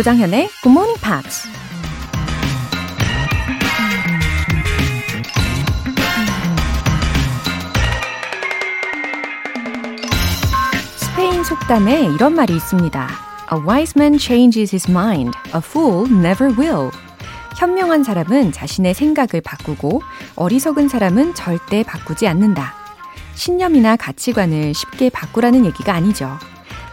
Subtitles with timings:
[0.00, 1.46] 조장현의 Good Morning Pops.
[10.96, 13.10] 스페인 속담에 이런 말이 있습니다.
[13.52, 15.36] A wise man changes his mind.
[15.48, 16.90] A fool never will.
[17.58, 20.00] 현명한 사람은 자신의 생각을 바꾸고
[20.34, 22.72] 어리석은 사람은 절대 바꾸지 않는다.
[23.34, 26.38] 신념이나 가치관을 쉽게 바꾸라는 얘기가 아니죠.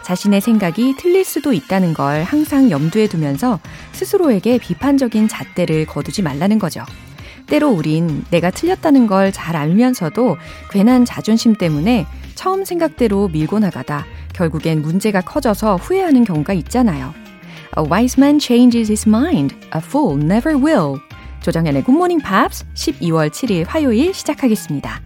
[0.08, 3.60] 자신의 생각이 틀릴 수도 있다는 걸 항상 염두에 두면서
[3.92, 6.82] 스스로에게 비판적인 잣대를 거두지 말라는 거죠.
[7.46, 10.38] 때로 우린 내가 틀렸다는 걸 잘 알면서도
[10.70, 17.12] 괜한 자존심 때문에 처음 생각대로 밀고 나가다 결국엔 문제가 커져서 후회하는 경우가 있잖아요.
[17.76, 19.54] A wise man changes his mind.
[19.76, 20.98] A fool never will.
[21.42, 25.02] 조정현의 Morning Pops 12월 7일 화요일 시작하겠습니다.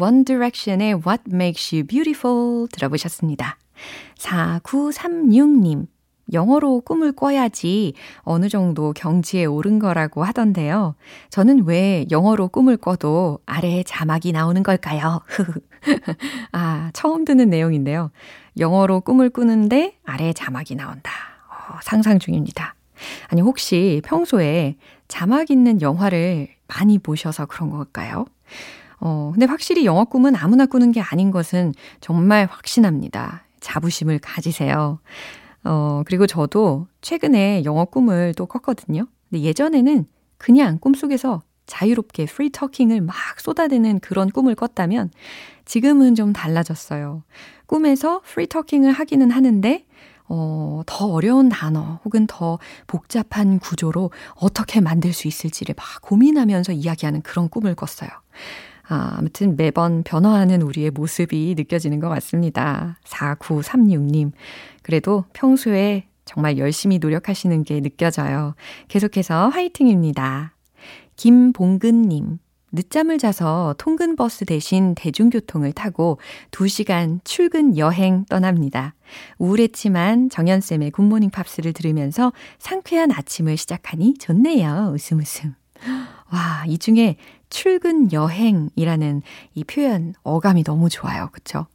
[0.00, 3.58] One Direction의 What Makes You Beautiful 들어보셨습니다.
[4.18, 5.86] 4936님.
[6.32, 10.94] 영어로 꿈을 꿔야지 어느 정도 경지에 오른 거라고 하던데요.
[11.30, 15.20] 저는 왜 영어로 꿈을 꿔도 아래에 자막이 나오는 걸까요?
[16.52, 18.10] 아, 처음 듣는 내용인데요.
[18.58, 21.10] 영어로 꿈을 꾸는데 아래에 자막이 나온다.
[21.48, 22.74] 어, 상상 중입니다.
[23.28, 28.26] 아니, 혹시 평소에 자막 있는 영화를 많이 보셔서 그런 걸까요?
[29.00, 33.44] 어, 근데 확실히 영어 꿈은 아무나 꾸는 게 아닌 것은 정말 확신합니다.
[33.60, 35.00] 자부심을 가지세요.
[35.64, 39.06] 어, 그리고 저도 최근에 영어 꿈을 또 꿨거든요.
[39.28, 40.06] 근데 예전에는
[40.36, 45.10] 그냥 꿈속에서 자유롭게 free talking을 막 쏟아내는 그런 꿈을 꿨다면
[45.66, 47.22] 지금은 좀 달라졌어요.
[47.66, 49.84] 꿈에서 free talking을 하기는 하는데
[50.30, 57.22] 어, 더 어려운 단어 혹은 더 복잡한 구조로 어떻게 만들 수 있을지를 막 고민하면서 이야기하는
[57.22, 58.10] 그런 꿈을 꿨어요.
[58.88, 62.98] 아, 아무튼 매번 변화하는 우리의 모습이 느껴지는 것 같습니다.
[63.04, 64.32] 4936님.
[64.82, 68.54] 그래도 평소에 정말 열심히 노력하시는 게 느껴져요.
[68.88, 70.54] 계속해서 화이팅입니다.
[71.16, 72.38] 김봉근님.
[72.70, 76.18] 늦잠을 자서 통근 버스 대신 대중교통을 타고
[76.50, 78.94] 2시간 출근 여행 떠납니다.
[79.38, 84.92] 우울했지만 정연쌤의 굿모닝 팝스를 들으면서 상쾌한 아침을 시작하니 좋네요.
[84.94, 85.54] 웃음 웃음.
[86.30, 87.16] 와, 이 중에
[87.50, 89.22] 출근 여행이라는
[89.54, 91.28] 이 표현 어감이 너무 좋아요.
[91.32, 91.66] 그쵸?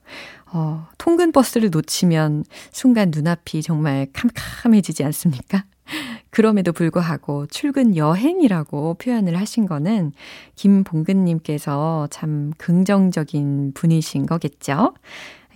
[0.52, 5.66] 어, 통근 버스를 놓치면 순간 눈앞이 정말 캄캄해지지 않습니까?
[6.30, 10.14] 그럼에도 불구하고 출근 여행이라고 표현을 하신 거는
[10.56, 14.94] 김봉근님께서 참 긍정적인 분이신 거겠죠?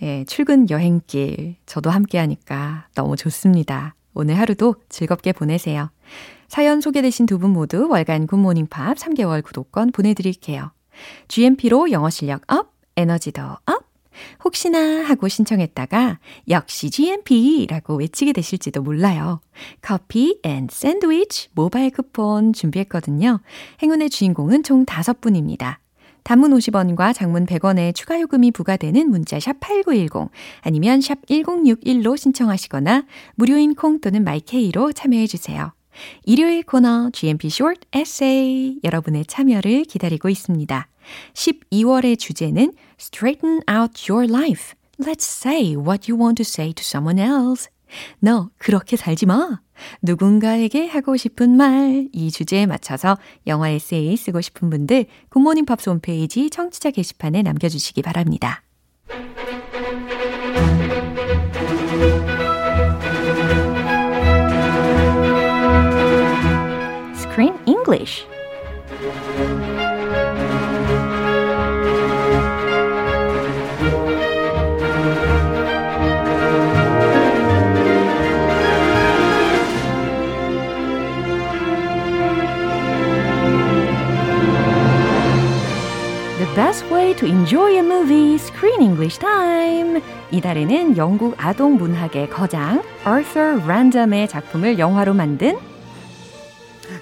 [0.02, 3.94] 예, 출근 여행길 저도 함께 하니까 너무 좋습니다.
[4.14, 5.90] 오늘 하루도 즐겁게 보내세요.
[6.48, 10.72] 사연 소개되신 두 분 모두 월간 굿모닝 팝스 3개월 구독권 보내드릴게요.
[11.28, 13.88] GMP로 영어 실력 up, 에너지도 up!
[14.44, 19.40] 혹시나 하고 신청했다가 역시 GMP라고 외치게 되실지도 몰라요.
[19.80, 23.40] 커피 and 샌드위치 모바일 쿠폰 준비했거든요.
[23.80, 25.76] 행운의 주인공은 총 5분입니다.
[26.24, 30.30] 단문 50원과 장문 100원의 추가 요금이 부과되는 문자 샵 8910
[30.62, 33.04] 아니면 샵 1061로 신청하시거나
[33.36, 35.72] 무료인 콩 또는 마이케이로 참여해 주세요.
[36.24, 40.88] 일요일 코너 GMP Short Essay 여러분의 참여를 기다리고 있습니다.
[41.34, 44.74] 12월의 주제는 Straighten out your life.
[45.00, 47.68] Let's say what you want to say to someone else.
[48.20, 49.60] 너 그렇게 살지 마.
[50.02, 52.08] 누군가에게 하고 싶은 말.
[52.12, 53.16] 이 주제에 맞춰서
[53.46, 58.62] 영화 에세이 쓰고 싶은 분들 굿모닝 팝스 홈페이지 청취자 게시판에 남겨주시기 바랍니다.
[67.88, 68.26] English
[86.58, 90.02] best way to enjoy a movie, Screen English Time.
[90.32, 95.56] 이달에는 영국 아동 문학의 거장 Arthur Ransome의 작품을 영화로 만든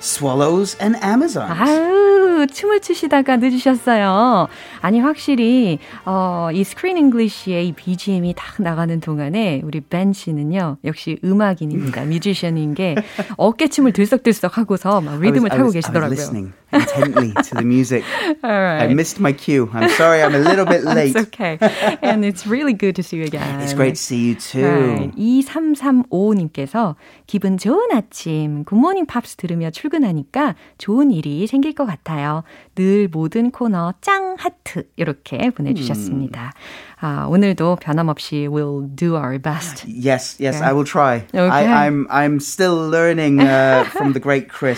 [0.01, 1.53] Swallows and Amazons.
[1.53, 4.49] 아유, 춤을 추시다가 늦으셨어요.
[4.81, 11.19] 아니, 확실히, 어, 이 Screen English의 이 BGM이 딱 나가는 동안에 우리 벤 씨는요, 역시
[11.25, 12.05] 음악인입니다.
[12.05, 12.95] 뮤지션인 게
[13.37, 16.53] 어깨춤을 들썩들썩 하고서 막 리듬을 was, 타고 was, 계시더라고요.
[16.77, 18.05] Intently to the music.
[18.45, 18.83] All right.
[18.83, 19.71] I missed my cue.
[19.73, 21.17] I'm sorry, I'm a little bit late.
[21.17, 21.59] It's okay.
[22.03, 23.61] And it's really good to see you again.
[23.61, 24.63] It's great to see you too.
[24.63, 25.13] Right.
[25.17, 26.97] 2335님께서
[27.27, 32.43] 기분 좋은 아침, 굿모닝 팝스 들으며 출근하니까 좋은 일이 생길 것 같아요.
[32.75, 36.53] 늘 모든 코너 짱 하트 이렇게 보내주셨습니다.
[37.02, 39.84] 아, 오늘도 변함없이 we'll do our best.
[39.88, 40.66] Yes, yes, Okay.
[40.70, 41.26] I will try.
[41.34, 41.50] Okay.
[41.50, 44.78] I, I'm I'm still learning uh, from the great Chris,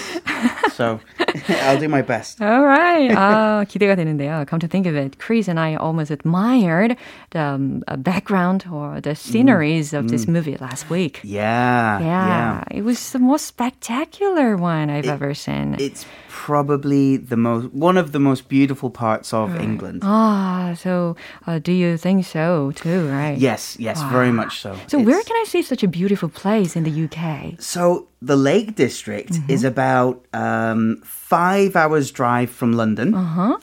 [0.71, 1.00] so
[1.67, 2.39] I'll do my best.
[2.41, 3.11] Alright.
[3.11, 4.45] 아, 기대가 되는데요.
[4.47, 6.95] Come to think of it, Chris and I almost admired
[7.31, 11.19] the um, uh, background or the sceneries of this movie last week.
[11.23, 12.63] Yeah, Yeah, yeah.
[12.71, 15.75] it was the most spectacular one I've ever seen.
[15.77, 20.01] It's probably the most one of the most beautiful parts of England.
[20.03, 21.15] ah, so
[21.47, 23.37] uh, do you think so too, right?
[23.38, 24.76] Yes, yes, very much so.
[24.87, 27.60] So where can I see such a beautiful place in the UK?
[27.60, 29.50] So the Lake District mm-hmm.
[29.50, 33.58] is about um, five hours drive from London, uh-huh.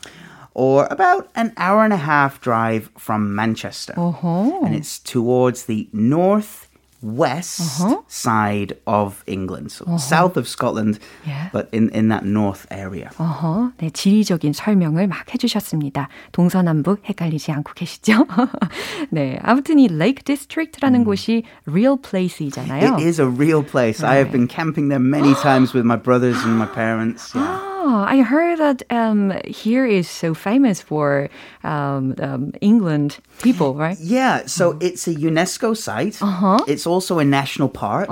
[0.54, 5.90] or about an hour and a half drive from Manchester, Oh, and it's towards the
[5.92, 6.68] north
[7.05, 11.49] west side of England, so south of Scotland, Yeah.
[11.51, 13.09] but in in that north area.
[13.17, 16.09] 어허, 네, 지리적인 설명을 막 해주셨습니다.
[16.33, 18.27] 동서남북 헷갈리지 않고 계시죠?
[19.11, 22.97] 네, 아무튼 이 Lake District라는 곳이 real place이잖아요.
[22.99, 24.05] It is a real place.
[24.05, 27.33] I have been camping there many times with my brothers and my parents.
[27.35, 27.74] Yeah.
[27.88, 31.30] Oh, I heard that um, here is so famous for
[31.64, 33.96] um, um, England people, right?
[34.00, 36.18] Yeah, so it's a UNESCO site.
[36.68, 38.10] It's also a national park.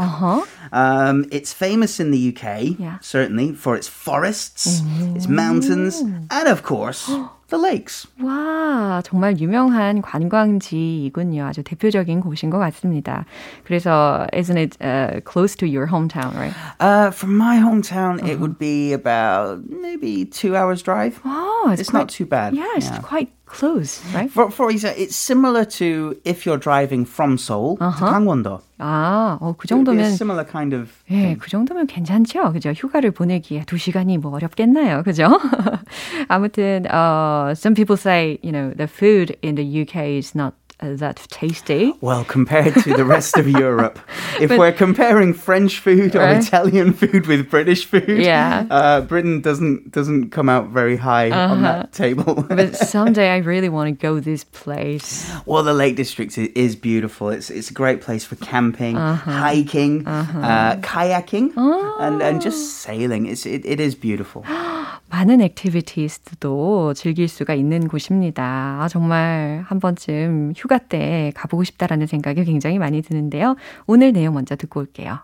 [0.72, 2.98] Um, it's famous in the UK, Yeah.
[3.02, 4.82] certainly, for its forests,
[5.16, 6.00] its mountains,
[6.30, 7.10] and of course,
[7.49, 8.07] the lakes.
[8.23, 11.45] 와, 정말 유명한 관광지이군요.
[11.47, 13.25] 아주 대표적인 곳인 것 같습니다.
[13.65, 16.55] 그래서 isn't it uh, close to your hometown, right?
[16.81, 21.21] Uh, from my hometown, it would be about maybe two hours drive.
[21.25, 22.55] Oh, it's, It's quite, not too bad.
[22.55, 23.01] Yeah, it's Yeah.
[23.01, 24.30] quite close, right?
[24.30, 28.60] For, for example, it's similar to if you're driving from Seoul to Gangwon-do.
[28.80, 32.52] 아, 어, 그 정도면 similar kind of 예, 그 정도면 괜찮죠.
[32.52, 32.72] 그죠?
[32.72, 35.04] 휴가를 보내기에 두 시간이 뭐 어렵겠나요.
[35.04, 35.30] 그죠?
[36.28, 40.63] 아무튼, uh, some people say, you know, the food in the UK is not uh,
[40.83, 41.93] that tasty.
[42.01, 43.99] Well, compared to the rest of Europe,
[44.39, 46.39] if we're comparing French food or Right.
[46.39, 48.63] Italian food with British food, Yeah.
[48.71, 52.47] uh, Britain doesn't doesn't come out very high on that table.
[52.49, 55.27] But someday I really want to go this place.
[55.51, 57.31] well, the Lake District i- is beautiful.
[57.35, 61.59] It's it's a great place for camping, hiking, uh, kayaking,
[61.99, 63.27] and and just sailing.
[63.27, 64.47] It's it, it is beautiful.
[65.11, 68.79] 많은 액티비티스도 즐길 수가 있는 곳입니다.
[68.83, 73.57] 아, 정말 한 번쯤 휴가 때 가보고 싶다라는 생각이 굉장히 많이 드는데요.
[73.87, 75.21] 오늘 내용 먼저 듣고 올게요.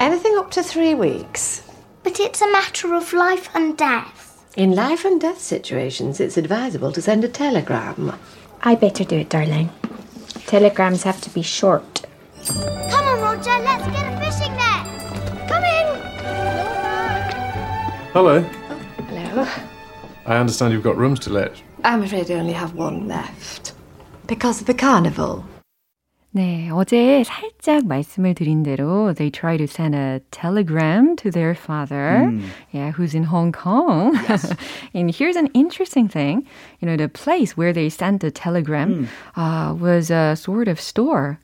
[0.00, 1.62] Anything up to three weeks.
[2.02, 4.30] But it's a matter of life and death.
[4.56, 8.12] In life and death situations, it's advisable to send a telegram.
[8.62, 9.70] I better do it, darling.
[10.46, 12.02] Telegrams have to be short.
[12.46, 14.86] Come on, Roger, let's get a fishing net.
[15.48, 15.86] Come in.
[18.12, 18.40] Hello.
[19.08, 19.46] Hello.
[20.26, 21.60] I understand you've got rooms to let.
[21.84, 23.72] I'm afraid I only have one left.
[24.27, 25.43] Because of the carnival.
[26.31, 32.29] 네, 어제 살짝 말씀을 드린 대로 they try to send a telegram to their father,
[32.73, 34.13] yeah, who's in Hong Kong.
[34.93, 36.45] and here's an interesting thing.
[36.81, 39.07] You know, the place where they sent the telegram
[39.37, 41.39] uh, was a sort of store.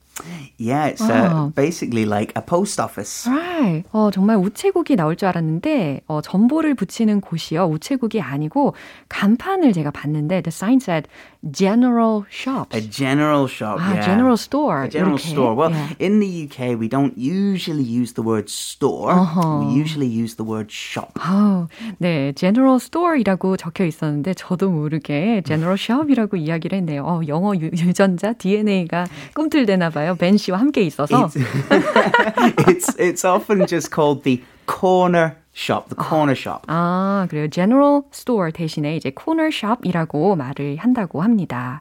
[0.58, 3.26] Yeah, it's uh, basically like a post office.
[3.28, 3.84] Right.
[3.92, 7.66] 어, 정말 우체국이 나올 줄 알았는데 어, 전보를 붙이는 곳이요.
[7.66, 8.76] 우체국이 아니고
[9.10, 11.08] 간판을 제가 봤는데 the sign said
[11.51, 12.75] general shops.
[12.77, 13.79] A general shop.
[13.79, 14.05] 아, yeah.
[14.05, 14.85] general store.
[14.85, 15.31] A general 이렇게.
[15.31, 15.55] store.
[15.55, 15.95] Well, Yeah.
[15.99, 19.13] in the UK, we don't usually use the word store.
[19.13, 19.63] Uh-huh.
[19.63, 21.13] We usually use the word shop.
[21.21, 21.69] 아우,
[21.99, 27.05] 네, general store이라고 적혀 있었는데 저도 모르게 general shop이라고 이야기를 했네요.
[27.05, 30.17] 어, 영어 유, 유전자 DNA가 꿈틀대나 봐요.
[30.17, 31.27] 벤 씨와 함께 있어서.
[31.27, 35.89] It's, it's it's often just called the corner shop.
[35.89, 36.67] The corner shop.
[36.69, 37.49] 아, 그래요.
[37.51, 41.81] general store 대신에 이제 corner shop이라고 말을 한다고 합니다.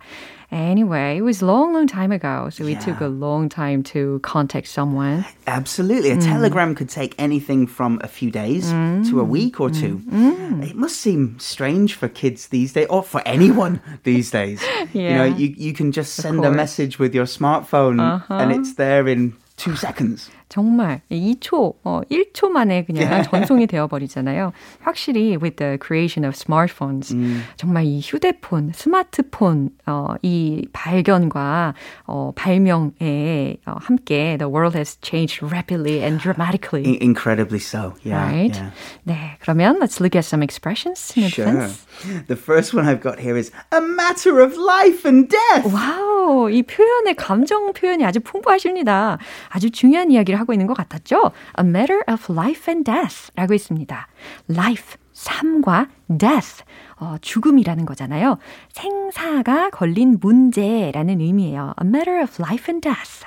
[0.51, 4.67] Anyway, it was long, long time ago, so it took a long time to contact
[4.67, 5.25] someone.
[5.47, 6.11] Absolutely.
[6.11, 6.21] A Mm.
[6.23, 8.69] telegram could take anything from a few days
[9.09, 10.01] to a week or two.
[10.07, 10.63] Mm.
[10.63, 14.61] It must seem strange for kids these days, or for anyone these days.
[14.93, 15.35] You know, Yeah.
[15.35, 16.47] you, you can just send a course.
[16.47, 16.55] Uh-huh.
[16.55, 17.99] message with your smartphone
[18.29, 20.29] and it's there in two seconds.
[20.49, 24.53] 정말 2초, 어, 1초 만에 그냥 전송이 되어버리잖아요.
[24.79, 27.43] 확실히 with the creation of smartphones, 음.
[27.57, 31.73] 정말 이 휴대폰, 스마트폰, 어, 이 발견과
[32.05, 36.97] 어, 발명에 어, 함께 the world has changed rapidly and dramatically.
[37.01, 38.23] Incredibly so, yeah.
[38.23, 38.55] Right?
[38.55, 38.71] Yeah.
[39.03, 41.47] 네, 그러면 let's look at some expressions in sure.
[41.47, 41.85] advance.
[42.27, 45.65] The first one I've got here is a matter of life and death.
[45.73, 49.17] 와우, 이 표현의 감정 표현이 아주 풍부하십니다.
[49.49, 51.30] 아주 중요한 이야기를 하고 있는 것 같았죠?
[51.58, 54.08] A matter of life and death라고 있습니다.
[54.50, 56.64] Life, 삶과 death,
[56.96, 58.38] 어, 죽음이라는 거잖아요.
[58.70, 61.74] 생사가 걸린 문제라는 의미예요.
[61.82, 63.24] A matter of life and death.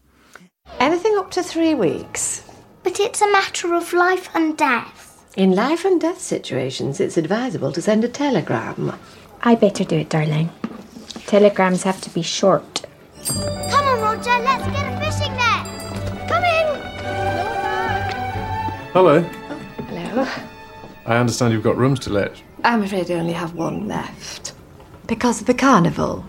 [0.81, 2.45] Anything up to three weeks.
[2.83, 5.04] But it's a matter of life and death.
[5.37, 8.93] In life and death situations, it's advisable to send a telegram.
[9.43, 10.51] I better do it, darling.
[11.27, 12.83] Telegrams have to be short.
[13.27, 15.67] Come on, Roger, let's get a fishing net.
[16.29, 16.67] Come in.
[18.93, 19.23] Hello.
[19.89, 20.27] Hello.
[21.07, 22.43] I understand you've got rooms to let.
[22.65, 24.53] I'm afraid I only have one left.
[25.07, 26.25] Because of the carnival.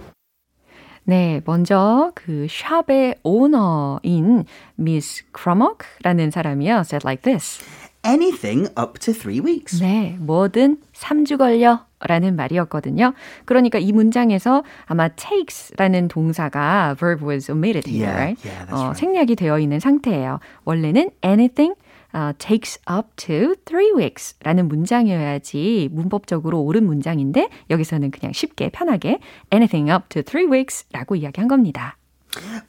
[1.03, 6.84] 네, 먼저 그 샵의 오너인 미스 크로목라는 사람이요.
[6.86, 7.60] said like this.
[8.07, 9.81] Anything up to three weeks.
[9.81, 13.15] 네, 뭐든 3주 걸려 라는 말이었거든요.
[13.47, 18.49] 그러니까 이 문장에서 아마 takes라는 동사가 verb was omitted here, Yeah, right?
[18.49, 19.01] yeah, that's 어, right.
[19.01, 20.39] 생략이 되어 있는 상태예요.
[20.65, 21.75] 원래는 anything
[22.15, 29.19] uh, takes up to three weeks 라는 문장이어야지 문법적으로 옳은 문장인데 여기서는 그냥 쉽게 편하게
[29.53, 31.97] anything up to three weeks 라고 이야기한 겁니다.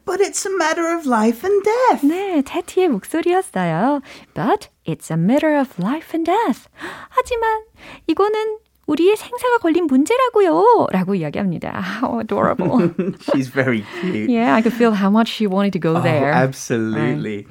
[0.06, 2.06] But it's a matter of life and death.
[2.06, 4.02] 네, 테티의 목소리였어요.
[4.34, 6.70] But it's a matter of life and death.
[7.10, 7.64] 하지만
[8.08, 10.88] 이거는 우리의 생사가 걸린 문제라고요.
[10.92, 11.82] 라고 이야기합니다.
[12.02, 12.90] How adorable.
[13.32, 14.30] She's very cute.
[14.30, 16.32] yeah, I could feel how much she wanted to go Oh, there.
[16.32, 17.46] absolutely.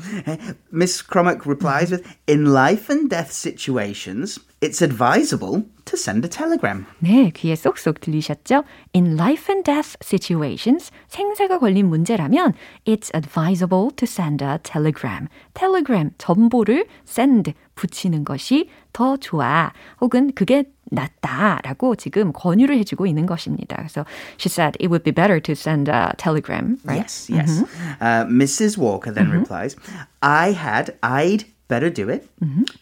[0.73, 6.87] Miss Crummock replies with In life and death situations, it's advisable to send a telegram.
[7.01, 8.65] 네, 귀에 쏙쏙 들리셨죠?
[8.95, 12.55] In life and death situations, 생사가 걸린 문제라면
[12.87, 15.29] it's advisable to send a telegram.
[15.55, 19.73] telegram, 전보를 send, 붙이는 것이 더 좋아.
[20.01, 23.78] 혹은 그게 낫다라고 지금 권유를 해주고 있는 것입니다.
[23.78, 24.06] 그래서
[24.38, 27.04] she said it would be better to send a telegram, right?
[27.04, 27.64] Yes, yes.
[28.02, 28.78] Uh, Mrs.
[28.78, 29.76] Walker then replies,
[30.22, 32.29] I had, I'd Better do it,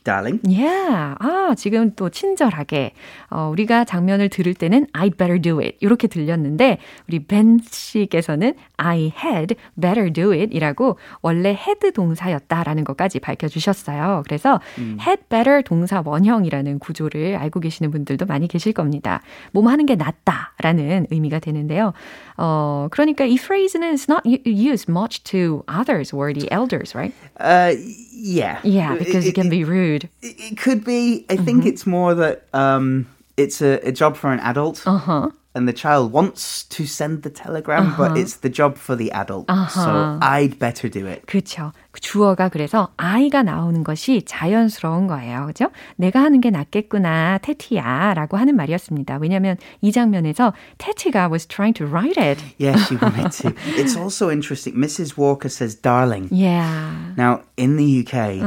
[0.05, 0.41] darling.
[0.47, 1.15] Yeah.
[1.19, 2.93] 아, 지금 또 친절하게
[3.31, 9.13] 어, 우리가 장면을 들을 때는 I'd better do it 이렇게 들렸는데 우리 벤 씨께서는 I
[9.25, 14.23] had better do it 이라고 원래 had 동사였다라는 것까지 밝혀주셨어요.
[14.27, 19.21] 그래서 had better 동사 원형이라는 구조를 알고 계시는 분들도 많이 계실 겁니다.
[19.53, 21.93] 뭐뭐 하는 게 낫다라는 의미가 되는데요.
[22.38, 27.14] 어, 그러니까 이 phrase는 is not used much to others or the elders, right?
[27.40, 27.74] Uh,
[28.12, 28.60] yeah.
[28.64, 30.08] Yeah, because it can be rude.
[30.22, 31.26] It, it could be.
[31.30, 34.84] I think it's more that um, it's a, a job for an adult.
[34.88, 35.32] Uh-huh.
[35.56, 39.50] and the child wants to send the telegram, but it's the job for the adult.
[39.72, 41.26] So I'd better do it.
[41.26, 41.74] 그렇죠.
[42.01, 45.47] 주어가 그래서 I가 나오는 것이 자연스러운 거예요.
[45.47, 45.71] 그죠?
[45.97, 49.19] 내가 하는 게 낫겠구나, 테티야 라고 하는 말이었습니다.
[49.21, 52.43] 왜냐하면 이 장면에서 테티가 was trying to write it.
[52.59, 53.53] Yeah, she wanted to.
[53.81, 54.77] It's also interesting.
[54.77, 55.17] Mrs.
[55.17, 56.29] Walker says darling.
[56.31, 57.13] Yeah.
[57.17, 58.41] Now, in the UK,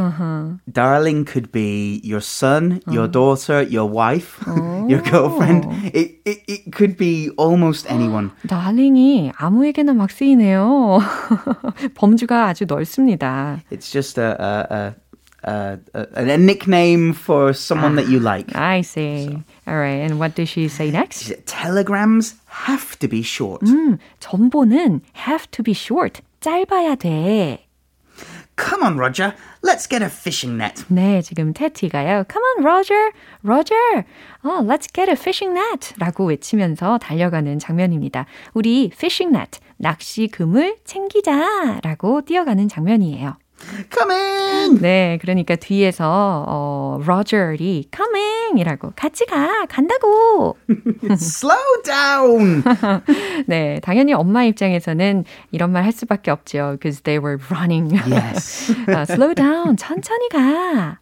[0.72, 4.39] darling could be your son, your daughter, your wife,
[4.88, 5.66] your girlfriend.
[5.94, 8.32] It, it, it could be almost anyone.
[8.48, 11.00] darling이 아무에게나 막 쓰이네요.
[11.96, 13.37] 범주가 아주 넓습니다.
[13.71, 14.95] It's just a,
[15.45, 18.54] a, a, a, a, a nickname for someone that you like.
[18.54, 19.28] I see.
[19.66, 20.00] All right.
[20.00, 21.33] And what does she say next?
[21.47, 23.62] Telegrams have to be short.
[23.62, 26.21] 음, 전보는 have to be short.
[26.40, 27.59] 짧아야 돼.
[28.57, 29.35] Come on, Roger.
[29.62, 30.85] Let's get a fishing net.
[30.88, 32.26] 네, 지금 테티가요.
[32.28, 33.11] Come on, Roger.
[33.42, 34.04] Roger.
[34.45, 35.95] Oh, let's get a fishing net.
[35.99, 38.26] 라고 외치면서 달려가는 장면입니다.
[38.52, 41.79] 우리 fishing net, 낚시 그물 챙기자.
[41.81, 43.38] 라고 뛰어가는 장면이에요.
[43.92, 44.82] Come in.
[44.82, 50.56] 네, 그러니까 뒤에서 어, Roger이 coming 이라고 같이 가, 간다고.
[51.12, 52.64] Slow down.
[53.48, 56.72] 네, 당연히 엄마 입장에서는 이런 말 할 수밖에 없죠.
[56.80, 57.94] Because they were running.
[58.10, 58.74] yes.
[58.88, 60.98] 아, slow down, 천천히 가.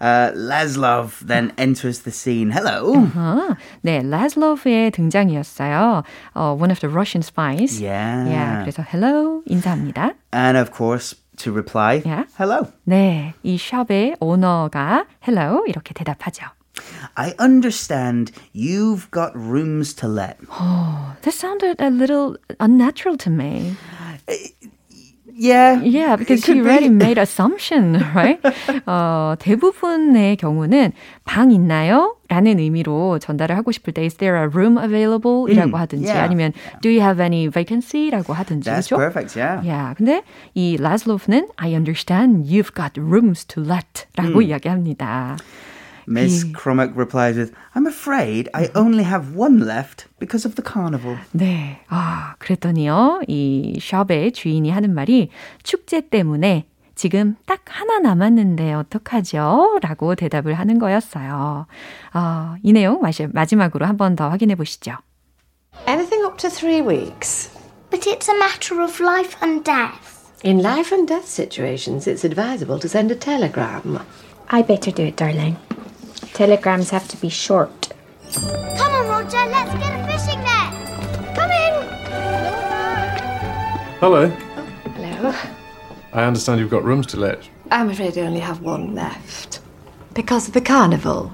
[0.00, 2.50] Uh, Laszlo then enters the scene.
[2.50, 2.92] Hello.
[3.14, 6.02] 아, 네, 라슬로프의 등장이었어요.
[6.34, 7.80] 어, one of the Russian spies.
[7.80, 8.26] Yeah.
[8.28, 10.12] Yeah, 그래서 hello 인사합니다.
[10.34, 12.25] And of course, to reply, Yeah.
[12.37, 12.71] hello.
[12.85, 16.45] 네, 이 숍의 오너가 hello 이렇게 대답하죠.
[17.15, 20.37] I understand you've got rooms to let.
[21.21, 23.75] That sounded a little unnatural to me.
[25.34, 25.80] Yeah.
[25.82, 26.94] Yeah, because he already be.
[26.94, 28.40] made assumption, right?
[28.86, 30.92] 어, 대부분의 경우는
[31.24, 32.16] 방 있나요?
[32.28, 35.50] 라는 의미로 전달을 하고 싶을 때 is there a room available?
[35.52, 36.24] 이라고 하든지 yeah.
[36.24, 38.10] 아니면 do you have any vacancy?
[38.10, 38.96] 라고 하든지 That's 그렇죠?
[38.96, 39.68] perfect, yeah.
[39.68, 40.22] 야, 근데
[40.54, 45.36] 이 라슬로프는 I understand you've got rooms to let 라고 이야기합니다.
[46.09, 50.63] Miss 이- Crummock replies with, I'm afraid I only have one left because of the
[50.63, 51.17] carnival.
[51.33, 51.79] 네.
[51.89, 53.21] 아, 그랬더니요.
[53.27, 55.29] 이 숍의 주인이 하는 말이
[55.63, 56.65] 축제 때문에
[56.95, 59.79] 지금 딱 하나 남았는데 어떡하죠?
[59.83, 61.67] 라고 대답을 하는 거였어요.
[62.13, 64.93] 어, 이 내용 마시, 마지막으로 한 번 더 확인해 보시죠.
[65.87, 67.51] Anything up to three weeks.
[67.91, 70.17] But it's a matter of life and death.
[70.43, 73.99] In life and death situations, it's advisable to send a telegram.
[74.49, 75.55] I better do it, darling.
[76.33, 77.89] Telegrams have to be short.
[78.33, 80.73] Come on, Roger, let's get a fishing net.
[81.35, 81.73] Come in.
[83.99, 84.27] Hello.
[84.95, 85.33] Hello.
[86.13, 87.49] I understand you've got rooms to let.
[87.71, 89.59] I'm afraid I only have one left.
[90.13, 91.31] Because of the carnival.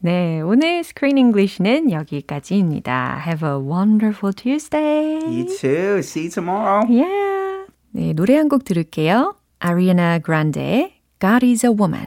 [0.00, 3.22] 네, 오늘 스크린 잉글리시는 여기까지입니다.
[3.26, 5.18] Have a wonderful Tuesday.
[5.24, 5.98] You too.
[6.02, 6.84] See you tomorrow.
[6.90, 7.66] Yeah.
[7.92, 9.36] 네, 노래 한 곡 들을게요.
[9.60, 12.06] Ariana Grande, God is a Woman.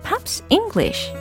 [0.31, 1.13] Pops English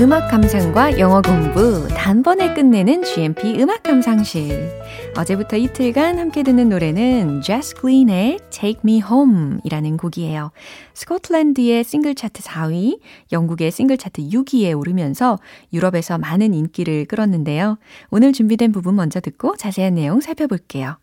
[0.00, 4.70] 음악 감상과 영어 공부 단번에 끝내는 GMP 음악 감상실.
[5.16, 10.50] 어제부터 이틀간 함께 듣는 노래는 Jess Glynne의 Take Me Home 이라는 곡이에요.
[10.92, 13.00] 스코틀랜드의 싱글 차트 4위,
[13.32, 15.38] 영국의 싱글 차트 6위에 오르면서
[15.72, 17.78] 유럽에서 많은 인기를 끌었는데요.
[18.10, 20.98] 오늘 준비된 부분 먼저 듣고 자세한 내용 살펴볼게요.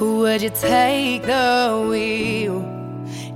[0.00, 2.62] Would you take the wheel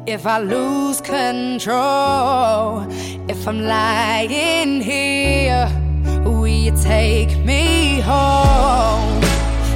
[0.06, 2.86] if I lose control?
[3.28, 5.89] If I'm lying here,
[6.70, 9.20] you take me home?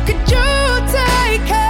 [0.06, 1.64] Could you take care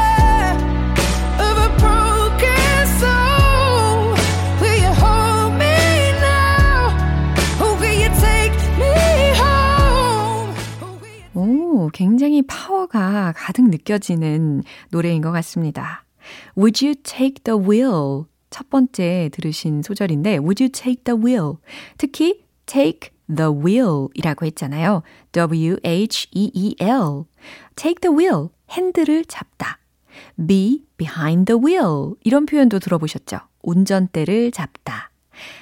[11.37, 16.05] 오, 굉장히 파워가 가득 느껴지는 노래인 것 같습니다.
[16.57, 18.27] Would you take the wheel?
[18.51, 21.57] 첫 번째 들으신 소절인데, Would you take the wheel?
[21.99, 25.03] 특히 take the wheel 이라고 했잖아요.
[25.33, 27.25] W-H-E-E-L.
[27.77, 28.49] take the wheel.
[28.71, 29.79] 핸들을 잡다.
[30.47, 32.15] be behind the wheel.
[32.23, 33.39] 이런 표현도 들어보셨죠?
[33.63, 35.11] 운전대를 잡다.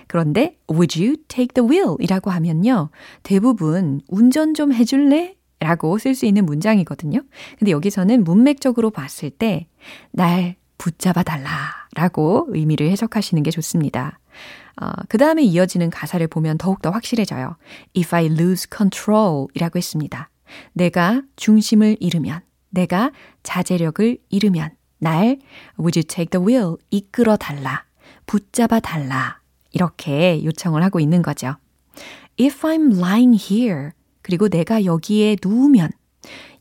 [0.06, 2.90] 그런데 would you take the wheel 이라고 하면요.
[3.22, 5.36] 대부분 운전 좀 해줄래?
[5.60, 7.20] 라고 쓸 수 있는 문장이거든요.
[7.58, 9.68] 근데 여기서는 문맥적으로 봤을 때
[10.10, 11.48] 날 붙잡아 달라
[11.94, 14.18] 라고 의미를 해석하시는 게 좋습니다.
[14.80, 17.56] 어, 그 다음에 이어지는 가사를 보면 더욱더 확실해져요.
[17.96, 20.30] If I lose control 이라고 했습니다.
[20.72, 25.38] 내가 중심을 잃으면, 내가 자제력을 잃으면, 날
[25.78, 27.84] would you take the wheel 이끌어 달라,
[28.26, 29.40] 붙잡아 달라
[29.72, 31.56] 이렇게 요청을 하고 있는 거죠.
[32.40, 33.90] If I'm lying here
[34.22, 35.90] 그리고 내가 여기에 누우면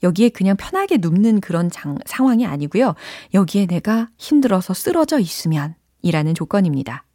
[0.03, 2.95] 여기에 그냥 편하게 눕는 그런 장, 상황이 아니고요.
[3.33, 7.05] 여기에 내가 힘들어서 쓰러져 있으면 이라는 조건입니다.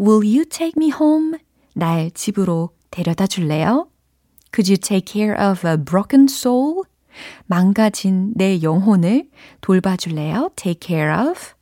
[0.00, 1.38] Will you take me home?
[1.74, 3.88] 날 집으로 데려다 줄래요?
[4.52, 6.82] Could you take care of a broken soul?
[7.46, 9.28] 망가진 내 영혼을
[9.60, 10.50] 돌봐줄래요?
[10.56, 11.54] Take care of?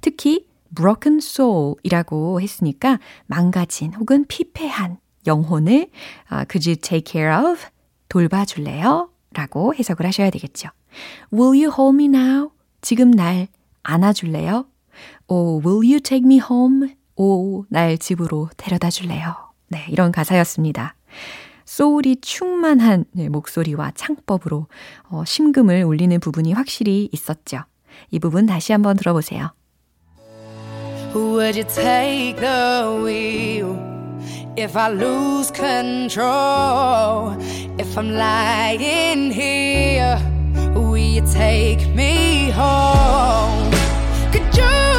[0.00, 5.90] 특히 broken soul 이라고 했으니까 망가진 혹은 피폐한 영혼을
[6.32, 7.66] uh, could you take care of?
[8.08, 9.10] 돌봐줄래요?
[9.32, 10.68] 라고 해석을 하셔야 되겠죠.
[11.32, 12.50] Will you hold me now?
[12.82, 13.48] 지금 날
[13.82, 14.66] 안아줄래요?
[15.28, 16.94] 오, will you take me home?
[17.24, 19.36] 오, 날 집으로 데려다 줄래요?
[19.68, 20.96] 네, 이런 가사였습니다.
[21.64, 24.66] 소울이 충만한 네, 목소리와 창법으로
[25.08, 27.58] 어, 심금을 울리는 부분이 확실히 있었죠.
[28.10, 29.52] 이 부분 다시 한번 들어보세요.
[31.14, 33.78] Would you take the wheel
[34.58, 37.36] if I lose control?
[37.78, 40.18] If I'm lying here,
[40.74, 43.70] will you take me home?
[44.32, 44.91] Could you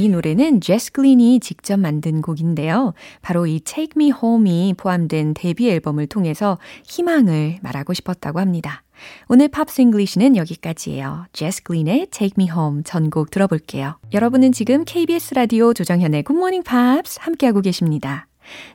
[0.00, 2.94] 이 노래는 제스 글린이 직접 만든 곡인데요.
[3.20, 8.82] 바로 이 Take Me Home이 포함된 데뷔 앨범을 통해서 희망을 말하고 싶었다고 합니다.
[9.28, 11.26] 오늘 Pops English는 여기까지예요.
[11.34, 13.98] 제스 글린의 Take Me Home 전곡 들어볼게요.
[14.14, 18.26] 여러분은 지금 KBS 라디오 조정현의 Good Morning Pops 함께하고 계십니다.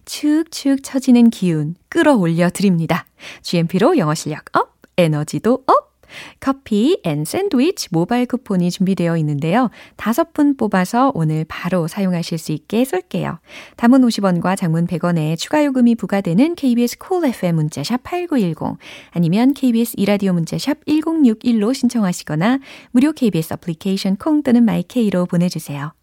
[0.05, 3.07] 축축 처지는 기운 끌어올려 드립니다.
[3.41, 5.94] GMP로 영어 실력 up, 에너지도 up!
[6.39, 9.69] 커피 and 샌드위치 모바일 쿠폰이 준비되어 있는데요.
[9.95, 13.39] 다섯 분 뽑아서 오늘 바로 사용하실 수 있게 쏠게요.
[13.77, 18.77] 단문 50원과 장문 100원에 추가 요금이 부과되는 KBS Cool FM 문자샵 8910
[19.11, 22.59] 아니면 KBS 2라디오 문자샵 1061로 신청하시거나
[22.91, 25.93] 무료 KBS 애플리케이션 콩 또는 My K로 보내주세요.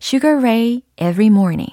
[0.00, 1.72] Sugar Ray Every Morning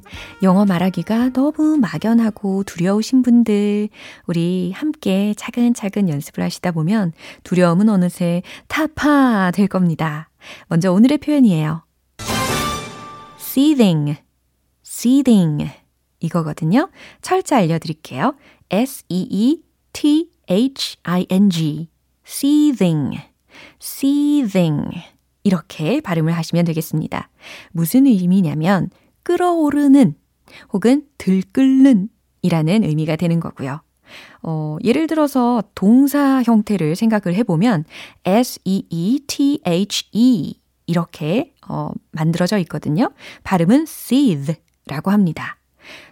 [0.43, 3.89] 영어 말하기가 너무 막연하고 두려우신 분들,
[4.27, 10.29] 우리 함께 차근차근 연습을 하시다 보면 두려움은 어느새 타파 될 겁니다.
[10.67, 11.83] 먼저 오늘의 표현이에요.
[13.39, 14.17] seething,
[14.85, 15.71] seething.
[16.19, 16.89] 이거거든요.
[17.21, 18.35] 철자 알려드릴게요.
[18.69, 19.61] S-E-E-T-H-I-N-G.
[22.25, 23.19] seething,
[23.81, 24.89] seething.
[25.43, 27.29] 이렇게 발음을 하시면 되겠습니다.
[27.71, 28.89] 무슨 의미냐면,
[29.31, 30.15] 끓어오르는
[30.73, 32.09] 혹은 들끓는
[32.41, 33.81] 이라는 의미가 되는 거고요.
[34.43, 37.85] 어, 예를 들어서 동사 형태를 생각을 해보면
[38.25, 39.29] S-E-E-T-H-E
[40.85, 43.11] 이렇게 어, 만들어져 있거든요.
[43.43, 44.55] 발음은 seethe
[44.87, 45.57] 라고 합니다.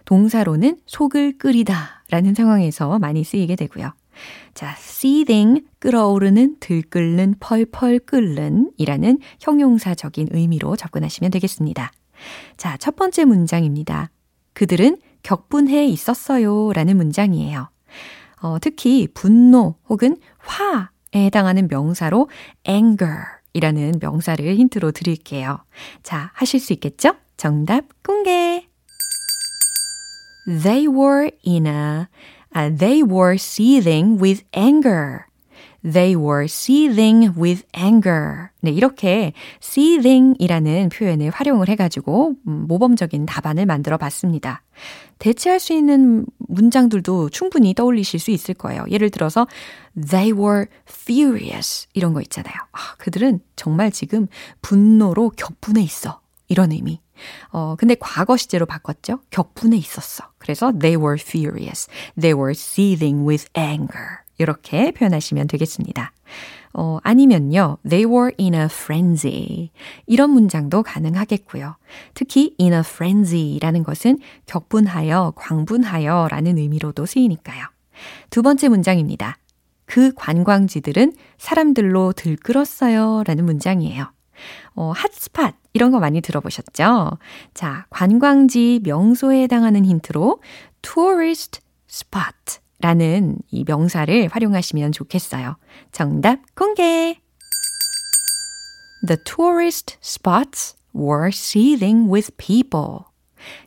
[0.06, 3.92] 동사로는 속을 끓이다 라는 상황에서 많이 쓰이게 되고요.
[4.54, 11.92] 자, seething, 끓어오르는, 들끓는, 펄펄 끓는 이라는 형용사적인 의미로 접근하시면 되겠습니다.
[12.56, 14.10] 자, 첫 번째 문장입니다.
[14.52, 17.68] 그들은 격분해 있었어요 라는 문장이에요.
[18.42, 22.28] 어, 특히 분노 혹은 화에 해당하는 명사로
[22.66, 25.58] anger 이라는 명사를 힌트로 드릴게요.
[26.02, 27.14] 자, 하실 수 있겠죠?
[27.36, 28.66] 정답 공개!
[30.46, 32.08] They were in a,
[32.56, 35.29] uh, they were seething with anger.
[35.82, 38.48] They were seething with anger.
[38.60, 44.62] 네, 이렇게 seething이라는 표현을 활용을 해가지고 모범적인 답안을 만들어 봤습니다.
[45.18, 48.84] 대체할 수 있는 문장들도 충분히 떠올리실 수 있을 거예요.
[48.90, 49.46] 예를 들어서
[50.08, 52.54] they were furious 이런 거 있잖아요.
[52.72, 54.26] 아, 그들은 정말 지금
[54.62, 56.20] 분노로 격분해 있어.
[56.48, 57.00] 이런 의미.
[57.52, 59.20] 어, 근데 과거 시제로 바꿨죠.
[59.30, 60.24] 격분해 있었어.
[60.38, 61.88] 그래서 they were furious.
[62.18, 64.20] They were seething with anger.
[64.40, 66.12] 이렇게 표현하시면 되겠습니다.
[66.72, 67.78] 어, 아니면요.
[67.88, 69.70] They were in a frenzy.
[70.06, 71.76] 이런 문장도 가능하겠고요.
[72.14, 77.64] 특히 in a frenzy라는 것은 격분하여, 광분하여 라는 의미로도 쓰이니까요.
[78.30, 79.36] 두 번째 문장입니다.
[79.84, 84.12] 그 관광지들은 사람들로 들끓었어요 라는 문장이에요.
[84.74, 87.18] 어, 핫스팟 이런 거 많이 들어보셨죠?
[87.54, 90.40] 자, 관광지 명소에 해당하는 힌트로
[90.82, 95.56] tourist spot 라는 이 명사를 활용하시면 좋겠어요.
[95.92, 97.20] 정답 공개!
[99.06, 103.04] The tourist spots were seething with people.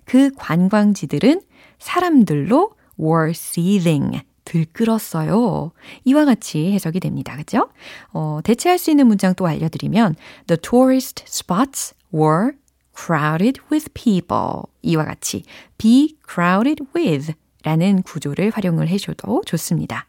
[0.05, 1.41] 그 관광지들은
[1.79, 5.71] 사람들로 were seething, 들끓었어요.
[6.05, 7.35] 이와 같이 해석이 됩니다.
[7.35, 7.69] 그죠?
[8.11, 10.15] 어, 대체할 수 있는 문장 또 알려드리면
[10.47, 12.51] The tourist spots were
[12.95, 14.63] crowded with people.
[14.81, 15.43] 이와 같이
[15.77, 20.07] be crowded with 라는 구조를 활용을 해줘도 좋습니다.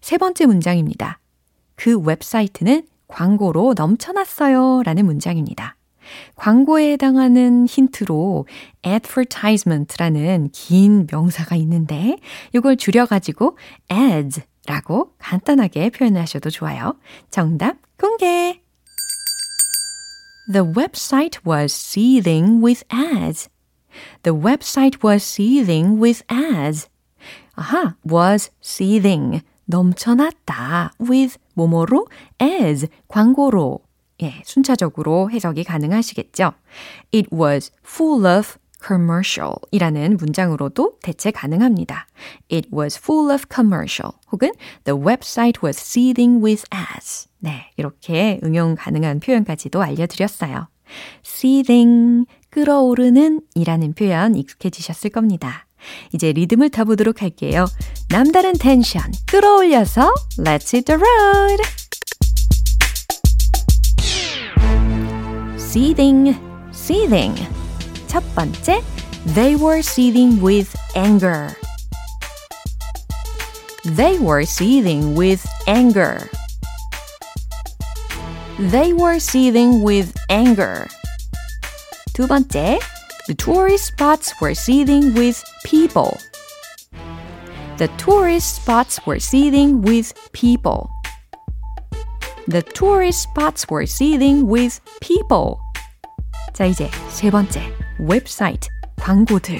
[0.00, 1.18] 세 번째 문장입니다.
[1.76, 5.76] 그 웹사이트는 광고로 넘쳐났어요 라는 문장입니다.
[6.34, 8.46] 광고에 해당하는 힌트로
[8.84, 12.18] advertisement라는 긴 명사가 있는데
[12.54, 13.56] 이걸 줄여가지고
[13.90, 16.96] ads라고 간단하게 표현하셔도 좋아요.
[17.30, 18.60] 정답 공개!
[20.52, 23.48] The website was seething with ads.
[24.24, 26.89] The website was seething with ads.
[27.54, 29.42] 아하, was seething.
[29.66, 30.92] 넘쳐났다.
[31.00, 32.08] with 뭐뭐로?
[32.42, 33.80] as, 광고로.
[34.22, 36.52] 예, 순차적으로 해석이 가능하시겠죠.
[37.14, 42.06] It was full of commercial 이라는 문장으로도 대체 가능합니다.
[42.50, 44.52] It was full of commercial 혹은
[44.84, 47.28] the website was seething with ads.
[47.38, 50.68] 네, 이렇게 응용 가능한 표현까지도 알려드렸어요.
[51.24, 55.66] seething, 끓어오르는 이라는 표현 익숙해지셨을 겁니다.
[56.13, 57.65] 이제 리듬을 타보도록 할게요.
[58.09, 61.61] 남다른 텐션 끌어올려서 Let's hit the road!
[65.75, 66.33] seething,
[66.71, 67.35] seething.
[68.07, 68.81] 첫 번째,
[69.35, 71.49] they were seething with anger.
[73.83, 76.29] They were seething with anger.
[78.71, 80.87] They were seething with anger.
[82.13, 82.79] 두 번째,
[83.29, 86.17] the tourist spots were seething with people.
[87.77, 90.89] The tourist spots were seething with people.
[92.47, 95.57] The tourist spots were seething with people.
[96.53, 97.61] 자, 이제 세 번째.
[97.99, 99.59] 웹사이트, 광고들.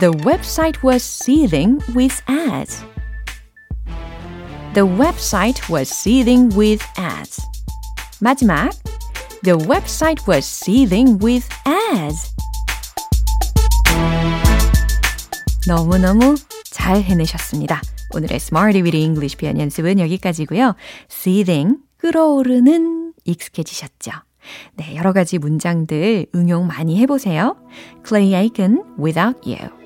[0.00, 2.84] The website was seething with ads.
[4.74, 7.40] The website was seething with ads.
[8.20, 8.72] 마지막.
[9.43, 12.31] The website was seething with ads.
[15.67, 16.35] 너무너무
[16.69, 17.81] 잘 해내셨습니다.
[18.13, 20.75] 오늘의 Smarty with English 표현 연습은 여기까지고요.
[21.11, 24.11] seething, 끓어오르는 익숙해지셨죠?
[24.75, 27.55] 네, 여러 가지 문장들 응용 많이 해보세요.
[28.05, 29.80] Clay Aiken, Without You.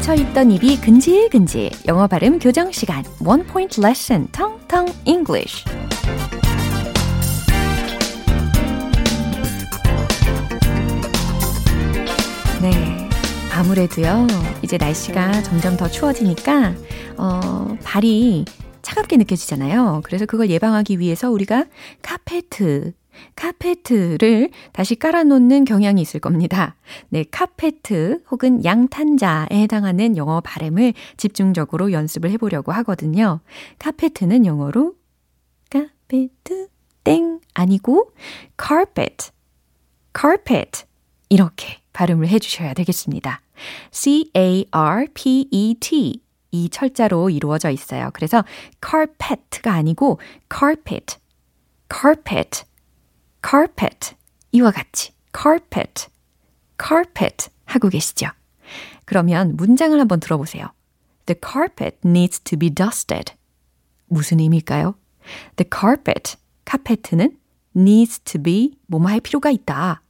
[0.00, 1.70] 닫혀있던 입이 근질근질.
[1.86, 3.04] 영어 발음 교정 시간.
[3.22, 4.28] One Point Lesson.
[4.32, 5.64] 텅텅 English.
[12.62, 13.08] 네,
[13.54, 14.26] 아무래도요
[14.62, 16.72] 이제 날씨가 점점 더 추워지니까
[17.18, 18.46] 어, 발이
[18.80, 20.00] 차갑게 느껴지잖아요.
[20.04, 21.66] 그래서 그걸 예방하기 위해서 우리가
[22.00, 22.94] 카페트,
[23.36, 26.76] 카페트를 다시 깔아놓는 경향이 있을 겁니다.
[27.08, 33.40] 네, 카페트 혹은 양탄자에 해당하는 영어 발음을 집중적으로 연습을 해보려고 하거든요.
[33.78, 34.94] 카페트는 영어로
[35.70, 36.68] 카페트
[37.04, 38.12] 땡 아니고
[38.60, 39.30] carpet,
[40.18, 40.84] carpet
[41.28, 43.40] 이렇게 발음을 해주셔야 되겠습니다.
[43.90, 44.70] C-A-R-P-E-T
[46.52, 48.10] 이 철자로 이루어져 있어요.
[48.12, 48.44] 그래서
[48.84, 50.18] carpet가 아니고
[50.52, 51.16] carpet,
[51.92, 52.64] carpet,
[53.42, 54.14] carpet
[54.52, 56.08] 이와 같이 carpet,
[56.78, 58.28] carpet 하고 계시죠?
[59.04, 60.72] 그러면 문장을 한번 들어보세요.
[61.26, 63.34] The carpet needs to be dusted.
[64.06, 64.94] 무슨 의미일까요?
[65.56, 67.36] The carpet, 카페트는
[67.76, 70.02] needs to be 뭐뭐 할 필요가 있다.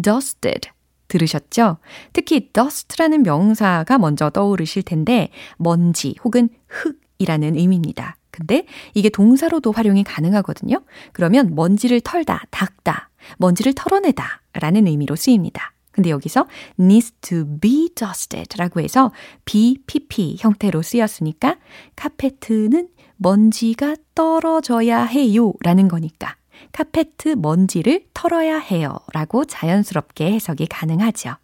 [0.00, 0.70] dusted,
[1.08, 1.78] 들으셨죠?
[2.12, 8.16] 특히 dust라는 명사가 먼저 떠오르실 텐데 먼지 혹은 흙이라는 의미입니다.
[8.32, 10.82] 근데 이게 동사로도 활용이 가능하거든요.
[11.12, 15.72] 그러면 먼지를 털다, 닦다, 먼지를 털어내다 라는 의미로 쓰입니다.
[15.92, 16.46] 근데 여기서
[16.80, 19.12] needs to be dusted 라고 해서
[19.44, 20.36] be p.p.
[20.40, 21.58] 형태로 쓰였으니까
[21.94, 26.36] 카페트는 먼지가 떨어져야 해요 라는 거니까
[26.72, 31.36] 카페트 먼지를 털어야 해요 라고 자연스럽게 해석이 가능하죠.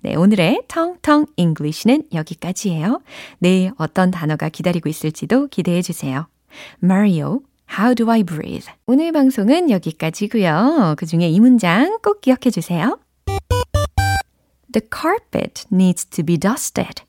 [0.00, 3.00] 네, 오늘의 통통 English는 여기까지예요.
[3.38, 6.26] 내일 어떤 단어가 기다리고 있을지도 기대해 주세요.
[6.82, 7.40] Mario,
[7.78, 8.70] How do I breathe?
[8.86, 10.94] 오늘 방송은 여기까지고요.
[10.98, 12.98] 그 중에 이 문장 꼭 기억해 주세요.
[14.72, 17.02] The carpet needs to be dusted.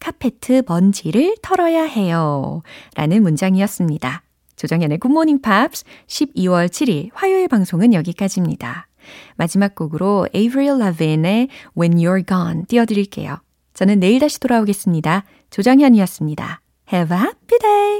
[0.00, 2.62] 카페트 먼지를 털어야 해요.
[2.96, 4.22] 라는 문장이었습니다.
[4.56, 8.88] 조정현의 굿모닝 팝스 12월 7일 화요일 방송은 여기까지입니다.
[9.36, 13.38] 마지막 곡으로 Avril Lavigne의 When You're Gone 띄워드릴게요.
[13.74, 15.24] 저는 내일 다시 돌아오겠습니다.
[15.50, 16.60] 조정현이었습니다.
[16.92, 17.92] Have a happy day!